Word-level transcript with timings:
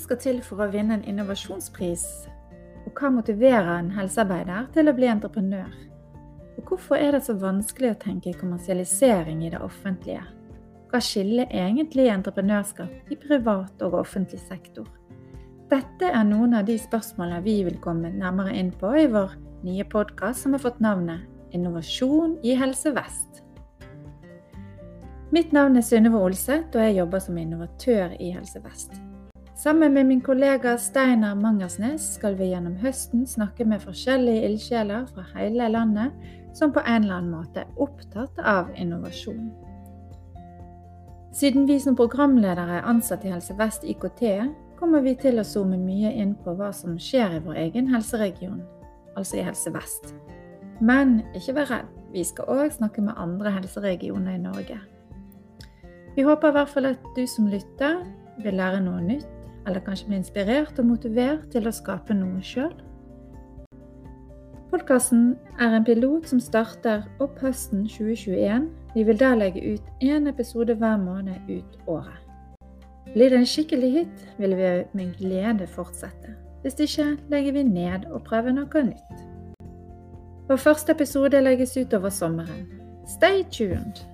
Hva 0.00 0.06
skal 0.16 0.20
til 0.24 0.38
for 0.40 0.64
å 0.64 0.70
vinne 0.72 0.96
en 0.96 1.02
innovasjonspris? 1.04 2.02
Og 2.88 2.94
hva 2.96 3.10
motiverer 3.12 3.66
en 3.74 3.90
helsearbeider 3.92 4.70
til 4.72 4.88
å 4.88 4.94
bli 4.96 5.10
entreprenør? 5.12 5.74
Og 6.56 6.70
hvorfor 6.70 6.96
er 6.96 7.12
det 7.12 7.20
så 7.26 7.34
vanskelig 7.36 7.90
å 7.92 7.98
tenke 8.00 8.32
kommersialisering 8.40 9.42
i 9.44 9.50
det 9.52 9.60
offentlige? 9.60 10.22
Hva 10.88 11.02
skiller 11.04 11.52
egentlig 11.52 12.08
entreprenørskap 12.08 13.12
i 13.12 13.18
privat 13.20 13.84
og 13.84 13.98
offentlig 14.00 14.40
sektor? 14.46 14.88
Dette 15.68 16.08
er 16.08 16.24
noen 16.24 16.56
av 16.56 16.64
de 16.70 16.78
spørsmålene 16.80 17.44
vi 17.44 17.58
vil 17.68 17.76
komme 17.84 18.08
nærmere 18.14 18.56
inn 18.56 18.72
på 18.72 18.94
i 19.02 19.04
vår 19.12 19.36
nye 19.68 19.84
podkast 19.84 20.46
som 20.46 20.56
har 20.56 20.64
fått 20.64 20.80
navnet 20.80 21.28
Innovasjon 21.52 22.38
i 22.40 22.56
Helse 22.56 22.96
Vest. 22.96 23.44
Mitt 25.28 25.52
navn 25.52 25.76
er 25.76 25.84
Synnøve 25.84 26.24
Olseth, 26.24 26.72
og 26.72 26.88
jeg 26.88 26.98
jobber 27.02 27.28
som 27.28 27.44
innovatør 27.44 28.16
i 28.16 28.32
Helse 28.32 28.64
Vest. 28.64 28.96
Sammen 29.62 29.94
med 29.94 30.06
min 30.06 30.20
kollega 30.20 30.78
Steinar 30.78 31.34
Mangersnes 31.34 32.14
skal 32.14 32.32
vi 32.38 32.46
gjennom 32.48 32.78
høsten 32.80 33.26
snakke 33.28 33.66
med 33.68 33.82
forskjellige 33.84 34.46
ildsjeler 34.48 35.02
fra 35.12 35.24
hele 35.34 35.66
landet 35.68 36.14
som 36.56 36.70
på 36.72 36.80
en 36.80 37.02
eller 37.04 37.18
annen 37.18 37.34
måte 37.34 37.66
er 37.66 37.82
opptatt 37.84 38.38
av 38.40 38.70
innovasjon. 38.80 39.50
Siden 41.36 41.66
vi 41.68 41.76
som 41.76 41.98
programledere 41.98 42.78
er 42.78 42.88
ansatt 42.88 43.26
i 43.28 43.32
Helse 43.34 43.52
Vest 43.58 43.84
IKT, 43.84 44.22
kommer 44.78 45.04
vi 45.04 45.12
til 45.20 45.36
å 45.36 45.44
zoome 45.44 45.76
mye 45.76 46.14
inn 46.22 46.32
på 46.40 46.54
hva 46.56 46.70
som 46.72 46.94
skjer 46.96 47.34
i 47.36 47.42
vår 47.44 47.58
egen 47.66 47.90
helseregion, 47.92 48.62
altså 49.12 49.42
i 49.42 49.44
Helse 49.44 49.74
Vest. 49.74 50.14
Men 50.80 51.18
ikke 51.36 51.58
vær 51.58 51.68
redd, 51.74 51.90
vi 52.14 52.24
skal 52.24 52.48
òg 52.48 52.78
snakke 52.78 53.04
med 53.04 53.20
andre 53.20 53.52
helseregioner 53.58 54.38
i 54.38 54.40
Norge. 54.46 54.80
Vi 56.16 56.24
håper 56.24 56.48
i 56.48 56.56
hvert 56.56 56.72
fall 56.72 56.88
at 56.94 57.12
du 57.12 57.22
som 57.28 57.52
lytter, 57.52 58.00
vil 58.40 58.56
lære 58.56 58.80
noe 58.80 59.04
nytt 59.04 59.36
eller 59.66 59.82
kanskje 59.84 60.08
bli 60.08 60.20
inspirert 60.20 60.78
og 60.78 60.88
motivert 60.92 61.50
til 61.52 61.68
å 61.68 61.74
skape 61.74 62.16
noe 62.16 62.42
sjøl. 62.44 62.72
Podkasten 64.70 65.32
er 65.58 65.74
en 65.74 65.84
pilot 65.84 66.28
som 66.30 66.40
starter 66.42 67.02
opp 67.22 67.40
høsten 67.42 67.88
2021. 67.90 68.68
Vi 68.94 69.02
vil 69.06 69.18
der 69.18 69.34
legge 69.38 69.64
ut 69.74 70.04
én 70.04 70.28
episode 70.30 70.76
hver 70.78 70.98
måned 71.00 71.50
ut 71.50 71.78
året. 71.90 72.20
Blir 73.10 73.32
det 73.32 73.40
en 73.40 73.48
skikkelig 73.48 73.90
hit, 73.90 74.22
vil 74.38 74.54
vi 74.56 74.70
med 74.94 75.16
glede 75.18 75.66
fortsette. 75.66 76.36
Hvis 76.62 76.78
ikke 76.86 77.16
legger 77.32 77.52
vi 77.52 77.62
ned 77.62 78.06
og 78.10 78.22
prøver 78.28 78.54
noe 78.54 78.84
nytt. 78.92 79.26
Vår 80.48 80.56
første 80.56 80.92
episode 80.92 81.42
legges 81.42 81.76
ut 81.76 81.94
over 81.94 82.10
sommeren. 82.10 82.66
Stay 83.06 83.42
tuned! 83.50 84.09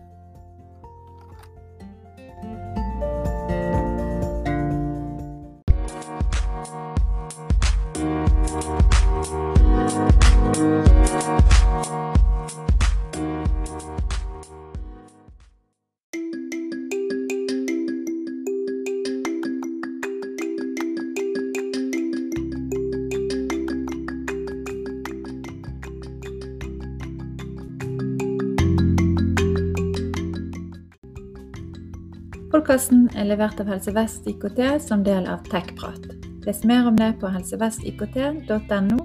Podkasten 32.56 33.10
er 33.12 33.26
levert 33.28 33.58
av 33.60 33.68
Helse 33.68 33.92
Vest 33.92 34.24
IKT 34.30 34.62
som 34.80 35.02
del 35.04 35.26
av 35.28 35.42
TechPrat. 35.44 36.08
Les 36.46 36.64
mer 36.64 36.88
om 36.88 36.96
det 36.96 37.10
på 37.20 37.28
helsevestikt.no 37.28 39.00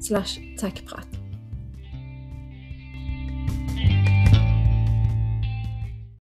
slash 0.00 0.40
techprat. 0.56 1.19